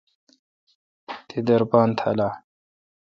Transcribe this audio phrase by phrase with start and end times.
[1.27, 2.29] تی دربان تھال آ؟